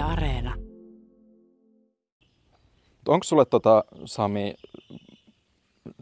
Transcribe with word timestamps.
Yle 0.00 0.12
Areena. 0.12 0.54
Onko 3.08 3.24
sulle 3.24 3.44
tota, 3.44 3.84
Sami 4.04 4.54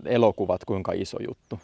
elokuvat 0.05 0.65
kuinka 0.65 0.92
iso 0.92 1.17
juttu? 1.28 1.60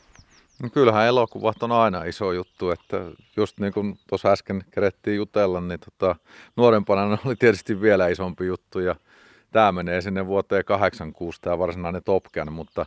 No 0.62 0.68
kyllähän 0.70 1.06
elokuvat 1.06 1.62
on 1.62 1.72
aina 1.72 2.04
iso 2.04 2.32
juttu, 2.32 2.70
että 2.70 2.96
just 3.36 3.60
niin 3.60 3.72
kuin 3.72 3.98
tuossa 4.08 4.32
äsken 4.32 4.64
kerettiin 4.70 5.16
jutella, 5.16 5.60
niin 5.60 5.80
tota, 5.80 6.16
nuorempana 6.56 7.18
oli 7.24 7.36
tietysti 7.36 7.80
vielä 7.80 8.08
isompi 8.08 8.46
juttu 8.46 8.80
ja 8.80 8.94
tämä 9.50 9.72
menee 9.72 10.00
sinne 10.00 10.26
vuoteen 10.26 10.64
86 10.64 11.40
tämä 11.40 11.58
varsinainen 11.58 12.02
Top 12.04 12.24
Gun, 12.24 12.52
mutta 12.52 12.86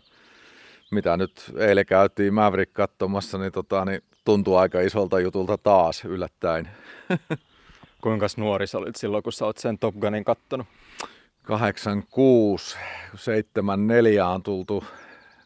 mitä 0.91 1.17
nyt 1.17 1.51
eilen 1.57 1.85
käytiin 1.85 2.33
Maverick 2.33 2.73
katsomassa, 2.73 3.37
niin, 3.37 3.51
tota, 3.51 3.85
niin 3.85 4.01
tuntuu 4.25 4.55
aika 4.55 4.81
isolta 4.81 5.19
jutulta 5.19 5.57
taas 5.57 6.05
yllättäen. 6.05 6.69
Kuinka 8.07 8.27
nuori 8.37 8.67
sä 8.67 8.77
olit 8.77 8.95
silloin, 8.95 9.23
kun 9.23 9.33
sä 9.33 9.45
oot 9.45 9.57
sen 9.57 9.77
Top 9.77 9.95
Gunin 9.95 10.23
kattonut? 10.23 10.67
86, 11.43 12.77
74 13.15 14.27
on 14.27 14.43
tultu 14.43 14.83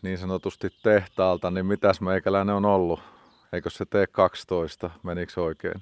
niin 0.01 0.17
sanotusti 0.17 0.70
tehtaalta, 0.84 1.51
niin 1.51 1.65
mitäs 1.65 2.01
meikäläinen 2.01 2.55
on 2.55 2.65
ollut? 2.65 2.99
Eikö 3.53 3.70
se 3.70 3.85
tee 3.85 4.07
12? 4.07 4.89
Menikö 5.03 5.43
oikein? 5.43 5.81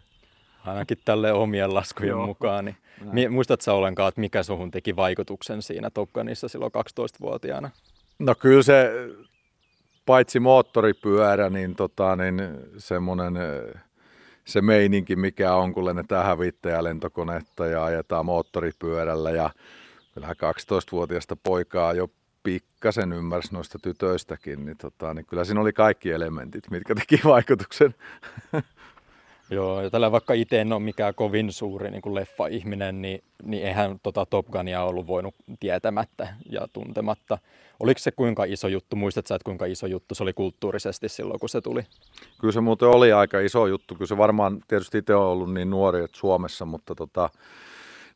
Ainakin 0.66 0.98
tälle 1.06 1.34
omien 1.34 1.74
laskujen 1.74 2.10
Joo. 2.10 2.26
mukaan. 2.26 2.76
Niin. 3.12 3.32
Muistatko 3.32 3.64
sä 3.64 3.74
ollenkaan, 3.74 4.10
että 4.10 4.22
mikä 4.22 4.44
suhun 4.44 4.72
teki 4.72 4.96
vaikutuksen 4.96 5.62
siinä 5.62 5.90
Top 5.90 6.14
Gunissa 6.14 6.48
silloin 6.48 6.72
12-vuotiaana? 6.78 7.70
No 8.20 8.36
kyllä 8.36 8.64
se, 8.64 8.92
paitsi 10.06 10.40
moottoripyörä, 10.40 11.50
niin, 11.50 11.76
tota, 11.76 12.16
niin 12.16 12.42
semmoinen 12.78 13.34
se 14.50 14.62
meininki, 14.62 15.16
mikä 15.16 15.54
on, 15.54 15.74
kun 15.74 15.86
lennetään 15.86 16.26
hävittäjälentokonetta 16.26 17.66
ja 17.66 17.84
ajetaan 17.84 18.26
moottoripyörällä 18.26 19.32
ja 19.32 19.50
kyllähän 20.14 20.36
12-vuotiaasta 20.36 21.36
poikaa 21.36 21.94
jo 21.94 22.10
pikkasen 22.44 23.14
ymmärsi 23.14 23.54
noista 23.54 23.80
tytöistäkin, 23.80 24.66
niin, 24.66 24.78
tota, 24.78 25.14
niin 25.14 25.26
kyllä 25.26 25.46
siinä 25.46 25.62
oli 25.62 25.74
kaikki 25.74 26.12
elementit, 26.12 26.70
mitkä 26.72 26.96
teki 26.96 27.22
vaikutuksen. 27.24 27.96
Joo, 29.52 29.82
ja 29.82 29.90
tällä 29.90 30.12
vaikka 30.12 30.34
itse 30.34 30.62
en 30.62 30.74
ole 30.74 30.82
mikään 30.82 31.16
kovin 31.16 31.52
suuri 31.52 31.92
niin 31.92 32.02
kuin 32.02 32.16
leffa-ihminen, 32.16 33.02
niin, 33.02 33.24
niin 33.44 33.64
eihän 33.64 34.00
tota 34.04 34.26
Top 34.26 34.48
Gunia 34.48 34.84
ollut 34.84 35.08
voinut 35.08 35.36
tietämättä 35.60 36.28
ja 36.52 36.68
tuntematta. 36.74 37.38
Oliko 37.80 38.00
se 38.00 38.12
kuinka 38.12 38.44
iso 38.44 38.68
juttu? 38.68 38.96
Muistatko 38.96 39.36
että 39.36 39.46
kuinka 39.46 39.66
iso 39.66 39.88
juttu 39.88 40.16
se 40.16 40.24
oli 40.24 40.34
kulttuurisesti 40.34 41.10
silloin, 41.10 41.40
kun 41.40 41.50
se 41.50 41.62
tuli? 41.62 41.82
Kyllä 42.42 42.52
se 42.52 42.62
muuten 42.62 42.88
oli 42.88 43.12
aika 43.12 43.40
iso 43.40 43.68
juttu. 43.68 43.96
Kyllä 43.96 44.08
se 44.08 44.18
varmaan 44.18 44.60
tietysti 44.68 44.98
itse 44.98 45.16
on 45.16 45.26
ollut 45.26 45.54
niin 45.54 45.70
nuori 45.70 46.04
että 46.04 46.18
Suomessa, 46.18 46.66
mutta 46.66 46.96
tota, 46.96 47.30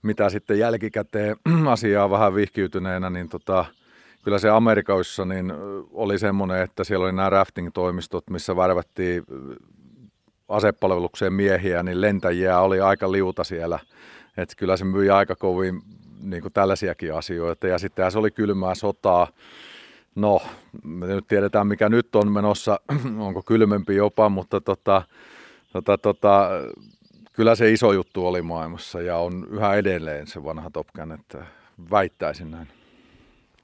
mitä 0.02 0.30
sitten 0.30 0.60
jälkikäteen 0.60 1.36
asiaa 1.68 2.10
vähän 2.10 2.36
vihkiytyneenä, 2.36 3.10
niin 3.10 3.30
tota, 3.30 3.66
kyllä 4.24 4.40
se 4.40 4.50
Amerikassa 4.50 5.26
niin 5.26 5.54
oli 5.92 6.20
semmoinen, 6.20 6.62
että 6.62 6.84
siellä 6.84 7.04
oli 7.04 7.14
nämä 7.14 7.30
rafting-toimistot, 7.30 8.30
missä 8.30 8.56
värvättiin 8.56 9.24
asepalvelukseen 10.54 11.34
miehiä, 11.34 11.84
niin 11.84 12.02
lentäjiä 12.02 12.60
oli 12.60 12.82
aika 12.82 13.12
liuta 13.12 13.44
siellä. 13.44 13.80
Että 14.38 14.56
kyllä 14.58 14.78
se 14.78 14.86
myi 14.86 15.10
aika 15.10 15.36
kovin 15.36 15.82
niin 16.22 16.42
kuin 16.42 16.54
tällaisiakin 16.54 17.14
asioita. 17.14 17.68
Ja 17.68 17.78
sitten 17.78 18.12
se 18.12 18.20
oli 18.20 18.32
kylmää 18.32 18.76
sotaa. 18.76 19.28
No, 20.16 20.42
me 20.84 21.08
nyt 21.08 21.28
tiedetään 21.28 21.68
mikä 21.68 21.90
nyt 21.90 22.16
on 22.16 22.32
menossa, 22.32 22.80
onko 23.28 23.42
kylmempi 23.42 23.96
jopa, 23.96 24.30
mutta 24.30 24.62
tota, 24.62 25.02
tota, 25.74 25.98
tota, 25.98 26.50
kyllä 27.34 27.56
se 27.56 27.72
iso 27.72 27.92
juttu 27.92 28.28
oli 28.28 28.42
maailmassa 28.42 29.02
ja 29.02 29.18
on 29.18 29.48
yhä 29.52 29.74
edelleen 29.74 30.28
se 30.28 30.44
vanha 30.44 30.70
Top 30.70 30.88
Gun, 30.96 31.12
että 31.12 31.46
väittäisin 31.92 32.52
näin. 32.52 32.68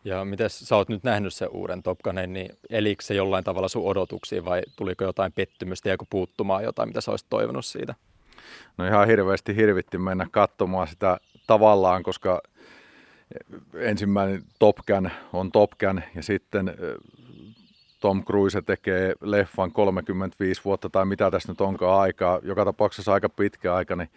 Ja 0.03 0.25
miten 0.25 0.49
sä 0.49 0.75
oot 0.75 0.89
nyt 0.89 1.03
nähnyt 1.03 1.33
sen 1.33 1.49
uuden 1.49 1.83
Top 1.83 1.99
Gunin, 2.03 2.33
niin 2.33 2.57
elikö 2.69 3.03
se 3.03 3.13
jollain 3.13 3.43
tavalla 3.43 3.67
sun 3.67 3.85
odotuksiin 3.85 4.45
vai 4.45 4.61
tuliko 4.75 5.03
jotain 5.03 5.31
pettymystä 5.31 5.89
ja 5.89 5.97
puuttumaan 6.09 6.63
jotain, 6.63 6.89
mitä 6.89 7.01
sä 7.01 7.11
olisit 7.11 7.29
toivonut 7.29 7.65
siitä? 7.65 7.95
No 8.77 8.85
ihan 8.85 9.07
hirveästi 9.07 9.55
hirvitti 9.55 9.97
mennä 9.97 10.27
katsomaan 10.31 10.87
sitä 10.87 11.17
tavallaan, 11.47 12.03
koska 12.03 12.41
ensimmäinen 13.73 14.43
Top 14.59 14.77
Gun 14.87 15.09
on 15.33 15.51
Top 15.51 15.71
Gun 15.79 16.01
ja 16.15 16.23
sitten 16.23 16.73
Tom 17.99 18.23
Cruise 18.25 18.61
tekee 18.61 19.13
leffan 19.21 19.71
35 19.71 20.61
vuotta 20.65 20.89
tai 20.89 21.05
mitä 21.05 21.31
tässä 21.31 21.51
nyt 21.51 21.61
onkaan 21.61 22.01
aikaa, 22.01 22.39
joka 22.43 22.65
tapauksessa 22.65 23.13
aika 23.13 23.29
pitkä 23.29 23.75
aika, 23.75 23.95
niin 23.95 24.09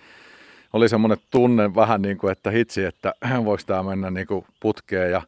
oli 0.73 0.89
semmoinen 0.89 1.19
tunne 1.31 1.75
vähän 1.75 2.03
niin 2.03 2.19
kuin, 2.19 2.33
että 2.33 2.51
hitsi, 2.51 2.85
että 2.85 3.15
voiko 3.45 3.63
tämä 3.67 3.83
mennä 3.83 4.11
niin 4.11 4.27
kuin 4.27 4.47
putkeen 4.61 5.11
ja 5.11 5.23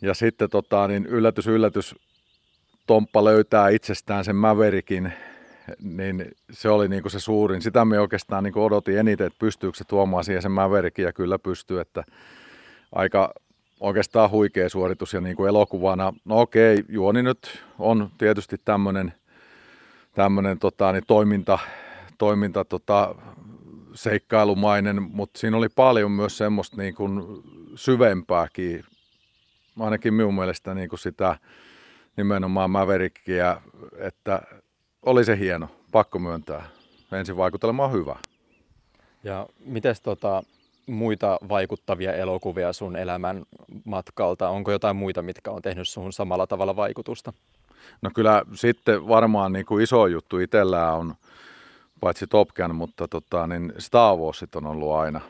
ja 0.00 0.14
sitten 0.14 0.50
tota, 0.50 0.88
niin 0.88 1.06
yllätys, 1.06 1.46
yllätys, 1.46 1.94
Tomppa 2.86 3.24
löytää 3.24 3.68
itsestään 3.68 4.24
sen 4.24 4.36
Maverickin, 4.36 5.12
niin 5.82 6.24
se 6.50 6.68
oli 6.68 6.88
niin 6.88 7.02
kuin 7.02 7.12
se 7.12 7.20
suurin. 7.20 7.62
Sitä 7.62 7.84
me 7.84 8.00
oikeastaan 8.00 8.44
niin 8.44 8.52
kuin 8.52 8.64
odotin 8.64 8.98
eniten, 8.98 9.26
että 9.26 9.38
pystyykö 9.38 9.78
se 9.78 9.84
tuomaan 9.84 10.24
siihen 10.24 10.42
sen 10.42 10.52
Maverickin 10.52 11.04
ja 11.04 11.12
kyllä 11.12 11.38
pystyy, 11.38 11.80
että 11.80 12.04
aika 12.92 13.34
oikeastaan 13.80 14.30
huikea 14.30 14.68
suoritus 14.68 15.12
ja 15.12 15.20
niin 15.20 15.36
kuin 15.36 15.48
elokuvana, 15.48 16.14
no 16.24 16.40
okei, 16.40 16.84
juoni 16.88 17.22
nyt 17.22 17.64
on 17.78 18.10
tietysti 18.18 18.56
tämmöinen 18.64 19.12
tämmöinen 20.14 20.58
tota, 20.58 20.92
niin 20.92 21.04
toiminta, 21.06 21.58
toiminta 22.18 22.64
tota, 22.64 23.14
seikkailumainen, 23.94 25.02
mutta 25.02 25.38
siinä 25.38 25.56
oli 25.56 25.68
paljon 25.68 26.12
myös 26.12 26.38
semmoista 26.38 26.76
niin 26.76 26.94
kuin 26.94 27.42
syvempääkin 27.74 28.84
ainakin 29.80 30.14
minun 30.14 30.34
mielestä 30.34 30.74
niin 30.74 30.88
kuin 30.88 31.00
sitä 31.00 31.36
nimenomaan 32.16 32.70
Maverickia, 32.70 33.60
että 33.96 34.42
oli 35.02 35.24
se 35.24 35.38
hieno, 35.38 35.68
pakko 35.92 36.18
myöntää. 36.18 36.68
Ensin 37.12 37.36
vaikutelma 37.36 37.84
on 37.84 37.92
hyvä. 37.92 38.16
Ja 39.24 39.46
miten 39.64 39.94
tota, 40.02 40.42
muita 40.86 41.38
vaikuttavia 41.48 42.12
elokuvia 42.12 42.72
sun 42.72 42.96
elämän 42.96 43.42
matkalta? 43.84 44.48
Onko 44.48 44.72
jotain 44.72 44.96
muita, 44.96 45.22
mitkä 45.22 45.50
on 45.50 45.62
tehnyt 45.62 45.88
sun 45.88 46.12
samalla 46.12 46.46
tavalla 46.46 46.76
vaikutusta? 46.76 47.32
No 48.02 48.10
kyllä 48.14 48.42
sitten 48.54 49.08
varmaan 49.08 49.52
niin 49.52 49.66
kuin 49.66 49.82
iso 49.82 50.06
juttu 50.06 50.38
itsellään 50.38 50.94
on, 50.94 51.14
paitsi 52.00 52.26
Top 52.26 52.48
Gun, 52.48 52.74
mutta 52.74 53.08
tota, 53.08 53.46
niin 53.46 53.72
Star 53.78 54.16
Warsit 54.16 54.56
on 54.56 54.66
ollut 54.66 54.92
aina. 54.92 55.20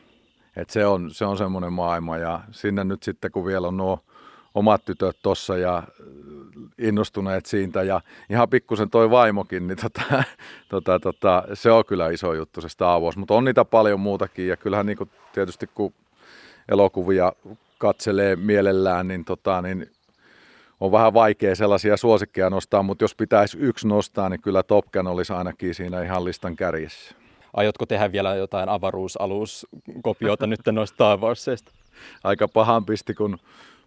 Et 0.55 0.69
se 0.69 0.85
on, 0.85 1.11
se 1.11 1.25
on 1.25 1.37
semmoinen 1.37 1.73
maailma 1.73 2.17
ja 2.17 2.41
sinne 2.51 2.83
nyt 2.83 3.03
sitten 3.03 3.31
kun 3.31 3.45
vielä 3.45 3.67
on 3.67 3.77
nuo 3.77 3.99
omat 4.53 4.85
tytöt 4.85 5.17
tuossa 5.23 5.57
ja 5.57 5.77
äh, 5.77 5.83
innostuneet 6.77 7.45
siitä 7.45 7.83
ja 7.83 8.01
ihan 8.29 8.49
pikkusen 8.49 8.89
toi 8.89 9.09
vaimokin, 9.09 9.67
niin 9.67 9.77
tota, 9.77 10.23
tota, 10.69 10.99
tota, 10.99 11.43
se 11.53 11.71
on 11.71 11.85
kyllä 11.85 12.09
iso 12.09 12.33
juttu 12.33 12.61
se 12.61 12.69
Star 12.69 13.01
Wars, 13.01 13.17
mutta 13.17 13.33
on 13.33 13.45
niitä 13.45 13.65
paljon 13.65 13.99
muutakin 13.99 14.47
ja 14.47 14.57
kyllähän 14.57 14.85
niin 14.85 14.97
kuin 14.97 15.09
tietysti 15.33 15.67
kun 15.67 15.93
elokuvia 16.69 17.33
katselee 17.77 18.35
mielellään, 18.35 19.07
niin, 19.07 19.25
tota, 19.25 19.61
niin 19.61 19.91
on 20.79 20.91
vähän 20.91 21.13
vaikea 21.13 21.55
sellaisia 21.55 21.97
suosikkeja 21.97 22.49
nostaa, 22.49 22.83
mutta 22.83 23.03
jos 23.03 23.15
pitäisi 23.15 23.57
yksi 23.61 23.87
nostaa, 23.87 24.29
niin 24.29 24.41
kyllä 24.41 24.63
Top 24.63 24.85
Gun 24.91 25.07
olisi 25.07 25.33
ainakin 25.33 25.75
siinä 25.75 26.03
ihan 26.03 26.25
listan 26.25 26.55
kärjessä. 26.55 27.15
Aiotko 27.53 27.85
tehdä 27.85 28.11
vielä 28.11 28.35
jotain 28.35 28.69
avaruusaluskopiota 28.69 30.47
nyt 30.47 30.59
noista 30.71 30.95
Star 30.95 31.19
Warsista? 31.19 31.71
Aika 32.23 32.47
pahan 32.47 32.85
pisti, 32.85 33.13
kun 33.13 33.37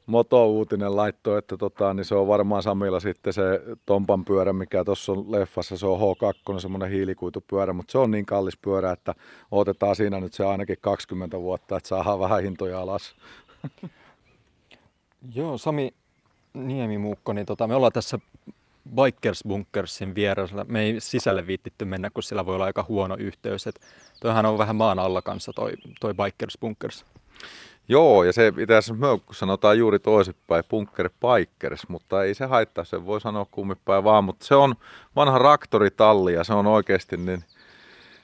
Moto-uutinen 0.06 0.96
laittoi, 0.96 1.38
että 1.38 1.56
tota, 1.56 1.94
niin 1.94 2.04
se 2.04 2.14
on 2.14 2.28
varmaan 2.28 2.62
Samilla 2.62 3.00
sitten 3.00 3.32
se 3.32 3.42
Tompan 3.86 4.24
pyörä, 4.24 4.52
mikä 4.52 4.84
tuossa 4.84 5.12
on 5.12 5.32
leffassa, 5.32 5.76
se 5.76 5.86
on 5.86 6.00
H2, 6.00 6.60
semmoinen 6.60 6.90
hiilikuitupyörä, 6.90 7.72
mutta 7.72 7.92
se 7.92 7.98
on 7.98 8.10
niin 8.10 8.26
kallis 8.26 8.56
pyörä, 8.56 8.92
että 8.92 9.14
otetaan 9.50 9.96
siinä 9.96 10.20
nyt 10.20 10.32
se 10.32 10.44
ainakin 10.44 10.76
20 10.80 11.40
vuotta, 11.40 11.76
että 11.76 11.88
saadaan 11.88 12.20
vähän 12.20 12.42
hintoja 12.42 12.80
alas. 12.80 13.14
Joo, 15.34 15.58
Sami 15.58 15.94
Niemimuukko, 16.54 17.32
niin 17.32 17.46
tota, 17.46 17.66
me 17.66 17.74
ollaan 17.74 17.92
tässä 17.92 18.18
Bikers 18.94 19.42
Bunkersin 19.48 20.14
vieressä. 20.14 20.64
Me 20.68 20.80
ei 20.80 21.00
sisälle 21.00 21.46
viittitty 21.46 21.84
mennä, 21.84 22.10
kun 22.10 22.22
sillä 22.22 22.46
voi 22.46 22.54
olla 22.54 22.64
aika 22.64 22.86
huono 22.88 23.16
yhteys. 23.16 23.66
Et 23.66 23.80
toihan 24.20 24.46
on 24.46 24.58
vähän 24.58 24.76
maan 24.76 24.98
alla 24.98 25.22
kanssa 25.22 25.52
toi, 25.52 25.72
toi 26.00 26.14
Bikers 26.14 26.58
Bunkers. 26.60 27.04
Joo, 27.88 28.24
ja 28.24 28.32
se 28.32 28.52
itse 28.58 28.76
asiassa 28.76 29.18
sanotaan 29.32 29.78
juuri 29.78 29.98
toisinpäin, 29.98 30.64
bunker 30.70 31.10
bikers, 31.10 31.88
mutta 31.88 32.24
ei 32.24 32.34
se 32.34 32.46
haittaa, 32.46 32.84
se 32.84 33.06
voi 33.06 33.20
sanoa 33.20 33.46
kummipäin 33.50 34.04
vaan, 34.04 34.24
mutta 34.24 34.46
se 34.46 34.54
on 34.54 34.74
vanha 35.16 35.38
raktoritalli 35.38 36.34
ja 36.34 36.44
se 36.44 36.52
on 36.52 36.66
oikeasti 36.66 37.16
niin, 37.16 37.44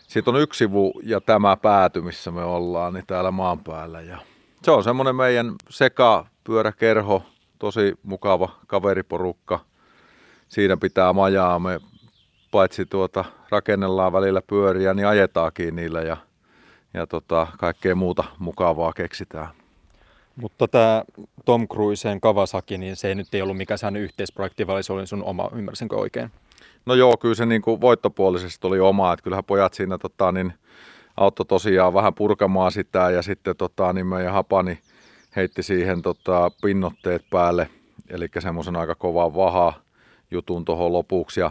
siitä 0.09 0.31
on 0.31 0.41
yksi 0.41 0.59
sivu 0.59 1.01
ja 1.03 1.21
tämä 1.21 1.57
pääty, 1.57 2.01
missä 2.01 2.31
me 2.31 2.45
ollaan, 2.45 2.95
niin 2.95 3.07
täällä 3.07 3.31
maan 3.31 3.59
päällä. 3.59 4.01
Ja 4.01 4.19
se 4.63 4.71
on 4.71 4.85
semmoinen 4.85 5.17
meidän 5.17 5.55
sekapyöräkerho, 5.71 7.23
tosi 7.59 7.95
mukava 8.03 8.49
kaveriporukka. 8.67 9.61
Siinä 10.49 10.77
pitää 10.77 11.13
majaa, 11.13 11.59
me 11.59 11.81
paitsi 12.51 12.87
tuota 12.87 13.25
rakennellaan 13.51 14.13
välillä 14.13 14.43
pyöriä, 14.47 14.95
niin 14.95 15.07
ajetaakin 15.07 15.77
niillä 15.77 16.01
ja 16.01 16.17
ja 16.99 17.07
tota, 17.07 17.47
kaikkea 17.59 17.95
muuta 17.95 18.25
mukavaa 18.39 18.93
keksitään. 18.93 19.49
Mutta 20.37 20.69
tämä 20.69 21.03
Tom 21.45 21.69
Cruisen 21.69 22.21
Kawasaki, 22.21 22.79
niin 22.79 22.97
se 22.97 23.09
ei 23.09 23.15
nyt 23.15 23.35
ei 23.35 23.43
ollut 23.43 23.57
mikään 23.57 23.79
sellainen 23.79 24.03
yhteisprojekti, 24.03 24.67
vaan 24.67 24.83
se 24.83 24.93
oli 24.93 25.07
sun 25.07 25.25
oma, 25.25 25.51
ymmärsinkö 25.55 25.97
oikein? 25.97 26.31
No 26.87 26.95
joo, 26.95 27.17
kyllä 27.17 27.35
se 27.35 27.47
niin 27.47 27.63
kuin 27.63 27.81
voittopuolisesti 27.81 28.67
oli 28.67 28.81
oma, 28.81 29.13
että 29.13 29.23
kyllähän 29.23 29.45
pojat 29.45 29.75
siinä 29.75 29.99
tota, 29.99 30.33
niin, 30.33 30.53
auttoi 31.17 31.47
tosiaan 31.47 31.95
vähän 31.95 32.15
purkamaan 32.15 32.73
sitä 32.73 33.11
ja 33.11 33.23
sitten 33.23 33.57
tota, 33.57 33.93
niin 33.93 34.07
meidän 34.07 34.33
hapani 34.33 34.79
heitti 35.37 35.63
siihen 35.63 36.03
tota, 36.03 36.51
pinnotteet 36.63 37.25
päälle, 37.31 37.69
eli 38.11 38.29
semmoisen 38.39 38.77
aika 38.77 38.95
kovan 38.95 39.35
vaha 39.35 39.73
jutun 40.31 40.65
tuohon 40.65 40.93
lopuksi 40.93 41.41
ja 41.41 41.51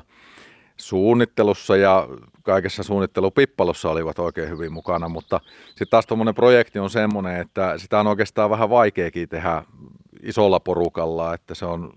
suunnittelussa 0.77 1.77
ja 1.77 2.07
kaikessa 2.43 2.83
suunnittelupippalossa 2.83 3.89
olivat 3.89 4.19
oikein 4.19 4.49
hyvin 4.49 4.73
mukana, 4.73 5.09
mutta 5.09 5.39
sitten 5.67 5.87
taas 5.89 6.05
tuommoinen 6.05 6.35
projekti 6.35 6.79
on 6.79 6.89
semmoinen, 6.89 7.41
että 7.41 7.77
sitä 7.77 7.99
on 7.99 8.07
oikeastaan 8.07 8.49
vähän 8.49 8.69
vaikeakin 8.69 9.29
tehdä 9.29 9.63
isolla 10.23 10.59
porukalla, 10.59 11.33
että 11.33 11.55
se 11.55 11.65
on, 11.65 11.93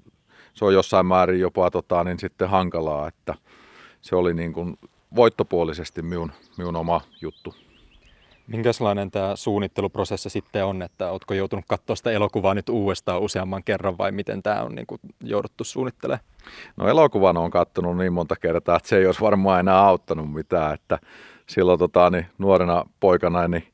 se 0.55 0.65
on 0.65 0.75
jossain 0.75 1.07
määrin 1.07 1.41
jopa 1.41 1.71
tota, 1.71 2.05
niin 2.05 2.19
sitten 2.19 2.49
hankalaa, 2.49 3.09
että 3.09 3.35
se 4.01 4.17
oli 4.17 4.35
niin 4.35 4.53
kuin 4.53 4.79
voittopuolisesti 5.17 6.03
minun, 6.03 6.33
minun 6.59 6.77
oma 6.77 7.01
juttu. 7.21 7.55
Minkälainen 8.51 9.11
tämä 9.11 9.37
suunnitteluprosessi 9.37 10.31
sitten 10.31 10.65
on, 10.65 10.83
että 10.83 11.11
oletko 11.11 11.35
joutunut 11.35 11.65
katsoa 11.69 11.97
sitä 11.97 12.11
elokuvaa 12.11 12.55
nyt 12.55 12.69
uudestaan 12.69 13.21
useamman 13.21 13.65
kerran 13.65 13.99
vai 13.99 14.13
miten 14.13 14.43
tämä 14.43 14.63
on 14.63 14.75
niin 14.75 14.87
kuin 14.87 15.01
jouduttu 15.21 15.65
suunnittelemaan? 15.65 16.25
No 16.77 16.89
elokuvan 16.89 17.37
on 17.37 17.51
katsonut 17.51 17.97
niin 17.97 18.13
monta 18.13 18.37
kertaa, 18.37 18.77
että 18.77 18.89
se 18.89 18.97
ei 18.97 19.07
olisi 19.07 19.21
varmaan 19.21 19.61
enää 19.61 19.79
auttanut 19.79 20.33
mitään, 20.33 20.75
että 20.75 20.99
silloin 21.47 21.79
tota, 21.79 22.11
niin 22.11 22.27
nuorena 22.39 22.85
poikana 23.01 23.49
niin 23.49 23.65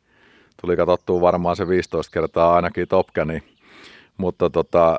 tuli 0.61 0.76
katsottua 0.76 1.20
varmaan 1.20 1.56
se 1.56 1.69
15 1.69 2.12
kertaa 2.12 2.55
ainakin 2.55 2.88
Top 2.88 3.08
mutta 4.19 4.50
tota, 4.50 4.99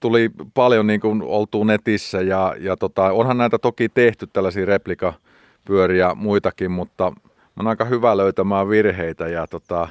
tuli 0.00 0.30
paljon 0.54 0.86
niin 0.86 1.00
kuin 1.00 1.22
oltu 1.22 1.64
netissä 1.64 2.20
ja, 2.20 2.54
ja 2.58 2.76
tota, 2.76 3.12
onhan 3.12 3.38
näitä 3.38 3.58
toki 3.58 3.88
tehty 3.88 4.26
tällaisia 4.32 4.66
replikapyöriä 4.66 6.14
muitakin, 6.14 6.70
mutta 6.70 7.12
on 7.60 7.66
aika 7.66 7.84
hyvä 7.84 8.16
löytämään 8.16 8.68
virheitä 8.68 9.28
ja 9.28 9.46
tota, 9.46 9.88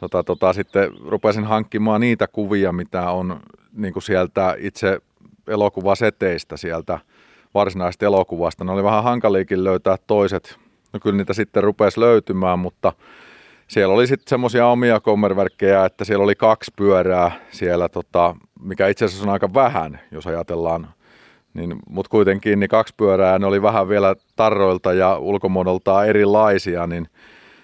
tota, 0.00 0.24
tota, 0.24 0.52
sitten 0.52 0.90
rupesin 1.06 1.44
hankkimaan 1.44 2.00
niitä 2.00 2.26
kuvia, 2.26 2.72
mitä 2.72 3.10
on 3.10 3.40
niin 3.72 3.92
kuin 3.92 4.02
sieltä 4.02 4.56
itse 4.58 4.98
elokuvaseteistä 5.46 6.56
sieltä 6.56 6.98
varsinaisesta 7.54 8.06
elokuvasta. 8.06 8.64
Ne 8.64 8.72
oli 8.72 8.84
vähän 8.84 9.04
hankaliikin 9.04 9.64
löytää 9.64 9.96
toiset. 10.06 10.58
No 10.92 11.00
kyllä 11.00 11.16
niitä 11.16 11.32
sitten 11.32 11.62
rupesi 11.62 12.00
löytymään, 12.00 12.58
mutta 12.58 12.92
siellä 13.68 13.94
oli 13.94 14.06
sitten 14.06 14.28
semmoisia 14.28 14.66
omia 14.66 15.00
kommerverkkejä, 15.00 15.84
että 15.84 16.04
siellä 16.04 16.24
oli 16.24 16.34
kaksi 16.34 16.70
pyörää 16.76 17.30
siellä, 17.50 17.88
tota, 17.88 18.36
mikä 18.60 18.88
itse 18.88 19.04
asiassa 19.04 19.26
on 19.26 19.32
aika 19.32 19.54
vähän, 19.54 20.00
jos 20.10 20.26
ajatellaan 20.26 20.88
niin, 21.58 21.76
mutta 21.88 22.10
kuitenkin 22.10 22.60
niin 22.60 22.70
kaksi 22.70 22.94
pyörää, 22.96 23.38
ne 23.38 23.46
oli 23.46 23.62
vähän 23.62 23.88
vielä 23.88 24.16
tarroilta 24.36 24.92
ja 24.92 25.18
ulkomuodoltaan 25.18 26.08
erilaisia, 26.08 26.86
niin 26.86 27.08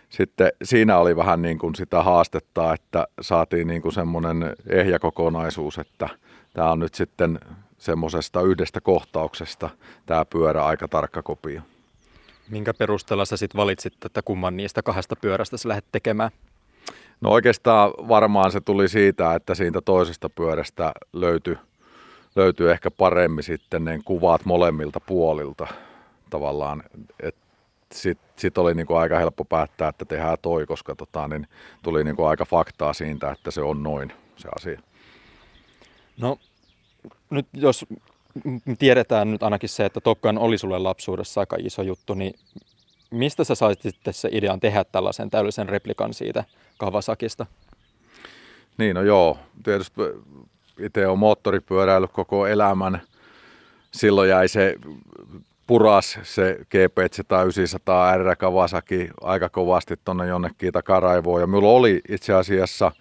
sitten 0.09 0.53
siinä 0.63 0.99
oli 0.99 1.17
vähän 1.17 1.43
niin 1.43 1.59
kuin 1.59 1.75
sitä 1.75 2.03
haastetta, 2.03 2.75
että 2.75 3.07
saatiin 3.21 3.67
niin 3.67 3.83
kuin 3.83 3.93
semmoinen 3.93 4.55
ehjä 4.69 4.99
kokonaisuus, 4.99 5.79
että 5.79 6.09
tämä 6.55 6.71
on 6.71 6.79
nyt 6.79 6.95
sitten 6.95 7.41
semmoisesta 7.79 8.41
yhdestä 8.43 8.81
kohtauksesta 8.81 9.71
tämä 10.07 10.25
pyörä 10.25 10.65
aika 10.65 10.89
tarkka 10.89 11.23
kopio. 11.23 11.61
Minkä 12.51 12.75
perusteella 12.75 13.25
sä 13.25 13.37
sitten 13.37 13.59
valitsit, 13.59 14.05
että 14.05 14.23
kumman 14.23 14.57
niistä 14.57 14.83
kahdesta 14.83 15.17
pyörästä 15.17 15.57
sä 15.57 15.69
lähdet 15.69 15.85
tekemään? 15.93 16.31
No 17.21 17.31
oikeastaan 17.31 17.91
varmaan 18.09 18.53
se 18.53 18.61
tuli 18.61 18.89
siitä, 18.89 19.35
että 19.35 19.55
siitä 19.55 19.81
toisesta 19.81 20.29
pyörästä 20.29 20.93
löytyi 21.13 21.57
löytyy 22.37 22.71
ehkä 22.71 22.91
paremmin 22.91 23.45
sitten 23.45 23.85
ne 23.85 23.99
kuvat 24.05 24.45
molemmilta 24.45 25.01
puolilta 25.01 25.67
tavallaan. 26.31 26.83
Sitten 27.93 28.29
sit 28.37 28.59
oli 28.59 28.75
niinku 28.75 28.95
aika 28.95 29.19
helppo 29.19 29.45
päättää, 29.45 29.89
että 29.89 30.05
tehdään 30.05 30.39
toi, 30.43 30.67
koska 30.67 30.95
tota, 30.95 31.29
niin 31.29 31.49
tuli 31.83 32.05
niinku 32.05 32.25
aika 32.25 32.45
faktaa 32.45 32.93
siitä, 32.93 33.31
että 33.31 33.51
se 33.51 33.61
on 33.61 33.83
noin 33.83 34.13
se 34.37 34.49
asia. 34.57 34.81
No 36.17 36.39
nyt 37.31 37.47
jos 37.53 37.87
tiedetään 38.79 39.31
nyt 39.31 39.43
ainakin 39.43 39.69
se, 39.69 39.85
että 39.85 40.01
Top 40.01 40.21
Gun 40.21 40.39
oli 40.39 40.59
sulle 40.59 40.79
lapsuudessa 40.79 41.41
aika 41.41 41.57
iso 41.59 41.83
juttu, 41.83 42.15
niin 42.15 42.35
mistä 43.11 43.45
sä 43.45 43.55
sait 43.55 43.83
sitten 43.83 44.15
se 44.15 44.29
idean 44.33 44.61
tehdä 44.61 44.85
tällaisen 44.85 45.31
täydellisen 45.31 45.69
replikan 45.69 46.15
siitä 46.15 46.45
Kawasakista? 46.79 47.47
Niin, 48.79 48.95
no 48.95 49.03
joo. 49.03 49.39
Tietysti 49.63 50.01
itse 50.79 51.07
olen 51.07 51.19
moottoripyöräillyt 51.19 52.13
koko 52.13 52.47
elämän. 52.47 53.01
Silloin 53.91 54.31
jäi 54.31 54.49
se 54.49 54.75
puras 55.67 56.19
se 56.23 56.59
GP 56.61 56.99
900 57.45 58.17
R 58.17 58.37
Kawasaki 58.37 59.11
aika 59.21 59.49
kovasti 59.49 59.95
tuonne 60.05 60.27
jonnekin 60.27 60.73
takaraivoon. 60.73 61.41
Ja 61.41 61.47
minulla 61.47 61.69
oli 61.69 62.01
itse 62.09 62.35
asiassa 62.35 62.93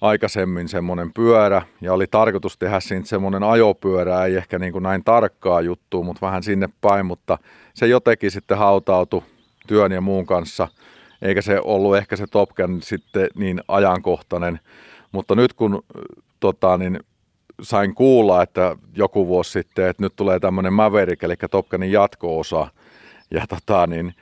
aikaisemmin 0.00 0.68
semmoinen 0.68 1.12
pyörä 1.12 1.62
ja 1.80 1.92
oli 1.92 2.06
tarkoitus 2.06 2.58
tehdä 2.58 2.80
siitä 2.80 3.08
semmoinen 3.08 3.42
ajopyörä, 3.42 4.24
ei 4.24 4.36
ehkä 4.36 4.58
niin 4.58 4.72
kuin 4.72 4.82
näin 4.82 5.04
tarkkaa 5.04 5.60
juttua, 5.60 6.02
mutta 6.02 6.26
vähän 6.26 6.42
sinne 6.42 6.68
päin, 6.80 7.06
mutta 7.06 7.38
se 7.74 7.86
jotenkin 7.86 8.30
sitten 8.30 8.58
hautautui 8.58 9.22
työn 9.66 9.92
ja 9.92 10.00
muun 10.00 10.26
kanssa, 10.26 10.68
eikä 11.22 11.42
se 11.42 11.60
ollut 11.64 11.96
ehkä 11.96 12.16
se 12.16 12.26
Top 12.26 12.50
Gun 12.50 12.82
sitten 12.82 13.28
niin 13.34 13.60
ajankohtainen. 13.68 14.60
Mutta 15.12 15.34
nyt 15.34 15.52
kun 15.52 15.84
tota, 16.42 16.78
niin 16.78 17.00
sain 17.62 17.94
kuulla, 17.94 18.42
että 18.42 18.76
joku 18.94 19.26
vuosi 19.26 19.50
sitten, 19.50 19.88
että 19.88 20.02
nyt 20.02 20.16
tulee 20.16 20.40
tämmöinen 20.40 20.72
Maverick, 20.72 21.22
eli 21.22 21.34
Top 21.50 21.68
Gunin 21.68 21.92
jatko-osa. 21.92 22.68
Ja 23.30 23.46
tota, 23.46 23.86
niin, 23.86 24.14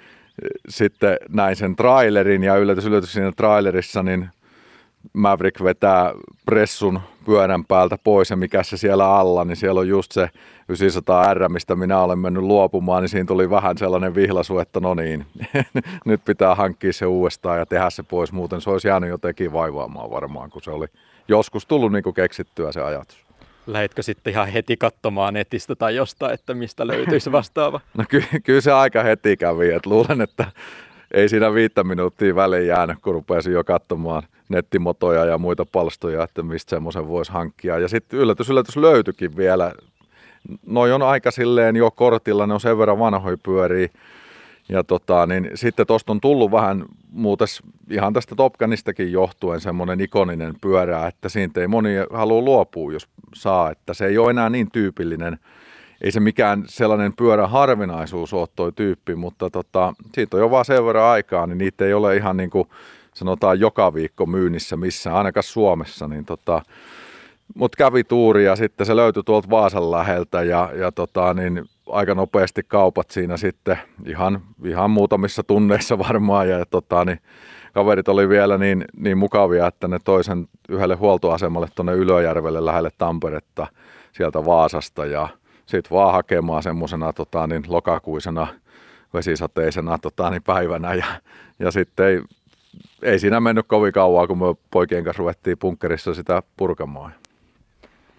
sitten 0.68 1.16
näin 1.28 1.56
sen 1.56 1.76
trailerin 1.76 2.42
ja 2.42 2.56
yllätys, 2.56 2.86
yllätys 2.86 3.12
siinä 3.12 3.32
trailerissa, 3.32 4.02
niin 4.02 4.28
Maverick 5.12 5.64
vetää 5.64 6.12
pressun 6.44 7.00
pyörän 7.24 7.64
päältä 7.64 7.98
pois 8.04 8.30
ja 8.30 8.36
mikä 8.36 8.62
se 8.62 8.76
siellä 8.76 9.14
alla, 9.14 9.44
niin 9.44 9.56
siellä 9.56 9.80
on 9.80 9.88
just 9.88 10.12
se 10.12 10.28
900 10.68 11.34
R, 11.34 11.48
mistä 11.48 11.76
minä 11.76 12.00
olen 12.00 12.18
mennyt 12.18 12.42
luopumaan, 12.42 13.02
niin 13.02 13.08
siinä 13.08 13.26
tuli 13.26 13.50
vähän 13.50 13.78
sellainen 13.78 14.14
vihlasu, 14.14 14.58
että 14.58 14.80
no 14.80 14.94
niin, 14.94 15.26
nyt 16.04 16.24
pitää 16.24 16.54
hankkia 16.54 16.92
se 16.92 17.06
uudestaan 17.06 17.58
ja 17.58 17.66
tehdä 17.66 17.90
se 17.90 18.02
pois, 18.02 18.32
muuten 18.32 18.60
se 18.60 18.70
olisi 18.70 18.88
jäänyt 18.88 19.10
jotenkin 19.10 19.52
vaivaamaan 19.52 20.10
varmaan, 20.10 20.50
kun 20.50 20.62
se 20.62 20.70
oli 20.70 20.86
joskus 21.28 21.66
tullut 21.66 21.92
niin 21.92 22.02
kuin 22.02 22.14
keksittyä 22.14 22.72
se 22.72 22.80
ajatus. 22.80 23.26
Lähetkö 23.66 24.02
sitten 24.02 24.30
ihan 24.30 24.48
heti 24.48 24.76
katsomaan 24.76 25.34
netistä 25.34 25.74
tai 25.74 25.96
jostain, 25.96 26.34
että 26.34 26.54
mistä 26.54 26.86
löytyisi 26.86 27.32
vastaava? 27.38 27.80
No 27.96 28.04
ky- 28.08 28.40
kyllä 28.44 28.60
se 28.60 28.72
aika 28.72 29.02
heti 29.02 29.36
kävi, 29.36 29.72
että 29.72 29.90
luulen, 29.90 30.20
että 30.20 30.44
ei 31.14 31.28
siinä 31.28 31.54
viittä 31.54 31.84
minuuttia 31.84 32.34
väliin 32.34 32.66
jäänyt, 32.66 32.98
kun 33.02 33.14
rupesin 33.14 33.52
jo 33.52 33.64
katsomaan 33.64 34.22
nettimotoja 34.48 35.24
ja 35.24 35.38
muita 35.38 35.66
palstoja, 35.72 36.24
että 36.24 36.42
mistä 36.42 36.70
semmoisen 36.70 37.08
voisi 37.08 37.32
hankkia. 37.32 37.78
Ja 37.78 37.88
sitten 37.88 38.18
yllätys, 38.18 38.50
yllätys 38.50 38.76
löytyikin 38.76 39.36
vielä. 39.36 39.72
Noi 40.66 40.92
on 40.92 41.02
aika 41.02 41.30
silleen 41.30 41.76
jo 41.76 41.90
kortilla, 41.90 42.46
ne 42.46 42.54
on 42.54 42.60
sen 42.60 42.78
verran 42.78 42.98
vanhoja 42.98 43.36
pyöriä, 43.42 43.88
ja 44.70 44.84
tota, 44.84 45.26
niin 45.26 45.50
sitten 45.54 45.86
tuosta 45.86 46.12
on 46.12 46.20
tullut 46.20 46.52
vähän 46.52 46.84
muutas 47.12 47.62
ihan 47.90 48.12
tästä 48.12 48.34
Top 48.34 48.52
Ganistakin 48.52 49.12
johtuen 49.12 49.60
semmoinen 49.60 50.00
ikoninen 50.00 50.54
pyörä, 50.60 51.06
että 51.06 51.28
siitä 51.28 51.60
ei 51.60 51.68
moni 51.68 51.90
halua 52.12 52.42
luopua, 52.42 52.92
jos 52.92 53.08
saa, 53.34 53.70
että 53.70 53.94
se 53.94 54.06
ei 54.06 54.18
ole 54.18 54.30
enää 54.30 54.50
niin 54.50 54.70
tyypillinen. 54.70 55.38
Ei 56.00 56.12
se 56.12 56.20
mikään 56.20 56.64
sellainen 56.66 57.12
pyörän 57.16 57.50
harvinaisuus 57.50 58.32
ole 58.32 58.48
toi 58.56 58.72
tyyppi, 58.72 59.14
mutta 59.14 59.50
tota, 59.50 59.94
siitä 60.14 60.36
on 60.36 60.40
jo 60.40 60.50
vaan 60.50 60.64
sen 60.64 60.86
verran 60.86 61.04
aikaa, 61.04 61.46
niin 61.46 61.58
niitä 61.58 61.84
ei 61.84 61.94
ole 61.94 62.16
ihan 62.16 62.36
niin 62.36 62.50
kuin 62.50 62.68
sanotaan 63.14 63.60
joka 63.60 63.94
viikko 63.94 64.26
myynnissä 64.26 64.76
missään, 64.76 65.16
ainakaan 65.16 65.44
Suomessa, 65.44 66.08
niin 66.08 66.24
tota, 66.24 66.62
mutta 67.54 67.76
kävi 67.76 68.04
tuuri 68.04 68.44
ja 68.44 68.56
sitten 68.56 68.86
se 68.86 68.96
löytyi 68.96 69.22
tuolta 69.22 69.50
Vaasan 69.50 69.90
läheltä 69.90 70.42
ja, 70.42 70.70
ja 70.74 70.92
tota, 70.92 71.34
niin 71.34 71.64
aika 71.92 72.14
nopeasti 72.14 72.62
kaupat 72.62 73.10
siinä 73.10 73.36
sitten 73.36 73.78
ihan, 74.06 74.40
ihan 74.64 74.90
muutamissa 74.90 75.42
tunneissa 75.42 75.98
varmaan 76.08 76.48
ja 76.48 76.66
tota, 76.66 77.04
niin 77.04 77.18
kaverit 77.72 78.08
oli 78.08 78.28
vielä 78.28 78.58
niin, 78.58 78.84
niin 78.96 79.18
mukavia, 79.18 79.66
että 79.66 79.88
ne 79.88 79.98
toisen 80.04 80.48
yhdelle 80.68 80.94
huoltoasemalle 80.94 81.68
tuonne 81.74 81.92
Ylöjärvelle 81.92 82.64
lähelle 82.64 82.90
Tamperetta 82.98 83.66
sieltä 84.12 84.44
Vaasasta 84.44 85.06
ja 85.06 85.28
sitten 85.66 85.90
vaan 85.90 86.12
hakemaan 86.12 86.62
semmoisena 86.62 87.12
tota, 87.12 87.46
niin 87.46 87.62
lokakuisena 87.68 88.46
vesisateisena 89.14 89.98
tota, 89.98 90.30
niin 90.30 90.42
päivänä 90.42 90.94
ja, 90.94 91.06
ja 91.58 91.70
sitten 91.70 92.06
ei, 92.06 92.20
ei 93.02 93.18
siinä 93.18 93.40
mennyt 93.40 93.66
kovin 93.66 93.92
kauan, 93.92 94.28
kun 94.28 94.38
me 94.38 94.44
poikien 94.70 95.04
kanssa 95.04 95.18
ruvettiin 95.18 95.58
punkkerissa 95.58 96.14
sitä 96.14 96.42
purkamaan. 96.56 97.12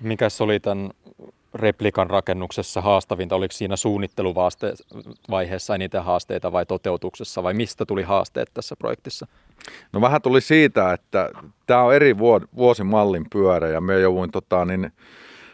Mikäs 0.02 0.42
oli 0.42 0.60
tämän 0.60 0.90
replikan 1.54 2.10
rakennuksessa 2.10 2.82
haastavinta? 2.82 3.36
Oliko 3.36 3.52
siinä 3.52 3.76
suunnitteluvaiheessa 3.76 5.76
eniten 5.76 6.04
haasteita 6.04 6.52
vai 6.52 6.66
toteutuksessa 6.66 7.44
vai 7.44 7.54
mistä 7.54 7.86
tuli 7.86 8.04
haasteet 8.04 8.52
tässä 8.54 8.76
projektissa? 8.76 9.28
No 9.92 10.02
vähän 10.02 10.22
tuli 10.22 10.42
siitä, 10.42 10.94
että 10.94 11.30
tämä 11.68 11.84
on 11.84 11.96
eri 11.96 12.18
vuosimallin 12.56 13.26
pyörä 13.30 13.68
ja 13.68 13.82
me 13.82 14.00
jouduin 14.00 14.32
tota, 14.32 14.66
niin, 14.66 14.92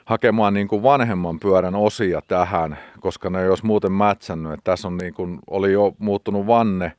hakemaan 0.05 0.53
niin 0.53 0.67
kuin 0.67 0.83
vanhemman 0.83 1.39
pyörän 1.39 1.75
osia 1.75 2.21
tähän, 2.27 2.77
koska 2.99 3.29
ne 3.29 3.41
ei 3.41 3.49
olisi 3.49 3.65
muuten 3.65 3.91
mätsännyt. 3.91 4.53
Että 4.53 4.71
tässä 4.71 4.87
on 4.87 4.97
niin 4.97 5.13
kuin, 5.13 5.39
oli 5.49 5.73
jo 5.73 5.95
muuttunut 5.99 6.47
vanne, 6.47 6.91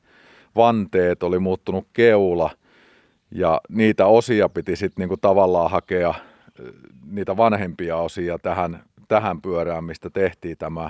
vanteet, 0.55 1.23
oli 1.23 1.39
muuttunut 1.39 1.87
keula 1.93 2.49
ja 3.31 3.61
niitä 3.69 4.05
osia 4.05 4.49
piti 4.49 4.75
sitten 4.75 5.09
niin 5.09 5.19
tavallaan 5.19 5.71
hakea 5.71 6.13
niitä 7.05 7.37
vanhempia 7.37 7.97
osia 7.97 8.39
tähän, 8.39 8.83
tähän 9.07 9.41
pyörään, 9.41 9.83
mistä 9.83 10.09
tehtiin 10.09 10.57
tämä, 10.57 10.89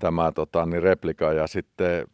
tämä 0.00 0.32
tota, 0.32 0.66
niin 0.66 0.82
replika 0.82 1.32
ja 1.32 1.46
sitten 1.46 2.06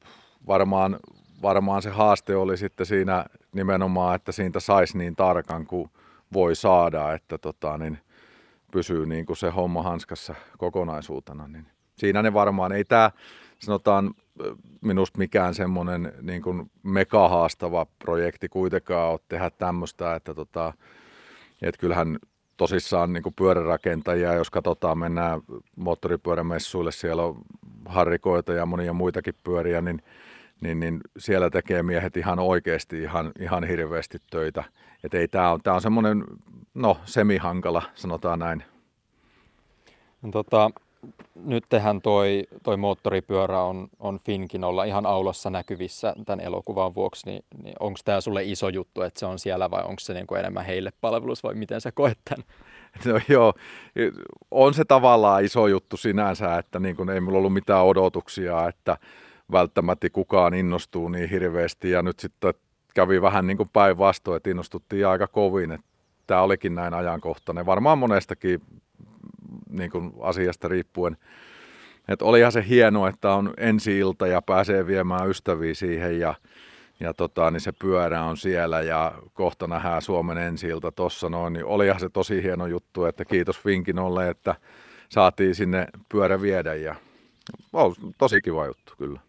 varmaan, 0.46 0.98
varmaan 1.42 1.82
se 1.82 1.90
haaste 1.90 2.36
oli 2.36 2.56
sitten 2.56 2.86
siinä 2.86 3.24
nimenomaan, 3.52 4.14
että 4.14 4.32
siitä 4.32 4.60
saisi 4.60 4.98
niin 4.98 5.16
tarkan 5.16 5.66
kuin 5.66 5.90
voi 6.32 6.56
saada, 6.56 7.12
että 7.12 7.38
tota, 7.38 7.78
niin 7.78 7.98
pysyy 8.72 9.06
niin 9.06 9.26
kuin 9.26 9.36
se 9.36 9.50
homma 9.50 9.82
hanskassa 9.82 10.34
kokonaisuutena. 10.58 11.48
Niin 11.48 11.66
siinä 11.96 12.22
ne 12.22 12.32
varmaan, 12.32 12.72
ei 12.72 12.84
tämä 12.84 13.10
sanotaan 13.58 14.14
minusta 14.80 15.18
mikään 15.18 15.54
semmoinen 15.54 16.12
niin 16.22 16.42
kuin 16.42 16.70
megahaastava 16.82 17.86
projekti 17.98 18.48
kuitenkaan 18.48 19.10
ole 19.10 19.20
tehdä 19.28 19.50
tämmöistä, 19.50 20.14
että 20.14 20.34
tota, 20.34 20.72
et 21.62 21.76
kyllähän 21.76 22.18
tosissaan 22.56 23.12
niin 23.12 23.22
pyörärakentajia, 23.36 24.34
jos 24.34 24.50
katsotaan, 24.50 24.98
mennään 24.98 25.40
moottoripyörämessuille, 25.76 26.92
siellä 26.92 27.22
on 27.22 27.36
harrikoita 27.84 28.52
ja 28.52 28.66
monia 28.66 28.92
muitakin 28.92 29.34
pyöriä, 29.44 29.80
niin, 29.80 30.02
niin, 30.60 30.80
niin 30.80 31.00
siellä 31.18 31.50
tekee 31.50 31.82
miehet 31.82 32.16
ihan 32.16 32.38
oikeasti 32.38 33.02
ihan, 33.02 33.32
ihan 33.40 33.64
hirveästi 33.64 34.18
töitä. 34.30 34.64
Ei, 35.12 35.28
tämä 35.28 35.50
on, 35.50 35.62
tää 35.62 35.74
on 35.74 35.80
semmoinen, 35.80 36.24
no, 36.74 36.96
semihankala, 37.04 37.82
sanotaan 37.94 38.38
näin. 38.38 38.62
No, 40.22 40.30
tota, 40.30 40.70
nyt 41.34 41.64
tehän 41.68 42.00
toi, 42.02 42.44
toi 42.62 42.76
moottoripyörä 42.76 43.62
on, 43.62 43.88
on 43.98 44.18
Finkin 44.18 44.64
olla 44.64 44.84
ihan 44.84 45.06
aulassa 45.06 45.50
näkyvissä 45.50 46.14
tämän 46.26 46.40
elokuvan 46.40 46.94
vuoksi, 46.94 47.26
niin, 47.26 47.44
niin 47.62 47.74
onko 47.80 47.98
tämä 48.04 48.20
sulle 48.20 48.44
iso 48.44 48.68
juttu, 48.68 49.02
että 49.02 49.20
se 49.20 49.26
on 49.26 49.38
siellä 49.38 49.70
vai 49.70 49.82
onko 49.82 50.00
se 50.00 50.14
niin 50.14 50.26
kuin 50.26 50.38
enemmän 50.38 50.64
heille 50.64 50.90
palvelus 51.00 51.42
vai 51.42 51.54
miten 51.54 51.80
sä 51.80 51.92
koet 51.92 52.18
tämän? 52.24 52.46
No 53.04 53.20
joo, 53.28 53.54
on 54.50 54.74
se 54.74 54.84
tavallaan 54.84 55.44
iso 55.44 55.66
juttu 55.66 55.96
sinänsä, 55.96 56.58
että 56.58 56.80
niin 56.80 56.96
kuin 56.96 57.08
ei 57.10 57.20
mulla 57.20 57.38
ollut 57.38 57.52
mitään 57.52 57.84
odotuksia, 57.84 58.68
että 58.68 58.96
välttämättä 59.52 60.10
kukaan 60.10 60.54
innostuu 60.54 61.08
niin 61.08 61.30
hirveästi 61.30 61.90
ja 61.90 62.02
nyt 62.02 62.18
sitten 62.18 62.54
kävi 62.94 63.22
vähän 63.22 63.46
niin 63.46 63.70
päinvastoin, 63.72 64.36
että 64.36 64.50
innostuttiin 64.50 65.06
aika 65.06 65.26
kovin, 65.26 65.72
että 65.72 65.86
tämä 66.26 66.42
olikin 66.42 66.74
näin 66.74 66.94
ajankohtainen. 66.94 67.66
Varmaan 67.66 67.98
monestakin 67.98 68.62
niin 69.76 69.90
kuin 69.90 70.12
asiasta 70.20 70.68
riippuen. 70.68 71.16
Et 72.08 72.22
olihan 72.22 72.52
se 72.52 72.64
hieno, 72.68 73.06
että 73.06 73.32
on 73.32 73.54
ensi 73.56 73.98
ilta 73.98 74.26
ja 74.26 74.42
pääsee 74.42 74.86
viemään 74.86 75.30
ystäviä 75.30 75.74
siihen 75.74 76.20
ja, 76.20 76.34
ja 77.00 77.14
tota, 77.14 77.50
niin 77.50 77.60
se 77.60 77.72
pyörä 77.72 78.22
on 78.22 78.36
siellä 78.36 78.80
ja 78.80 79.12
kohta 79.34 79.66
nähdään 79.66 80.02
Suomen 80.02 80.38
ensi 80.38 80.66
ilta 80.66 80.92
tossa 80.92 81.28
noin, 81.28 81.52
niin 81.52 81.64
olihan 81.64 82.00
se 82.00 82.08
tosi 82.08 82.42
hieno 82.42 82.66
juttu, 82.66 83.04
että 83.04 83.24
kiitos 83.24 83.60
Finkinolle, 83.60 84.28
että 84.28 84.54
saatiin 85.08 85.54
sinne 85.54 85.86
pyörä 86.08 86.40
viedä 86.40 86.74
ja 86.74 86.94
on 87.72 87.94
tosi 88.18 88.40
kiva 88.40 88.66
juttu 88.66 88.92
kyllä. 88.98 89.20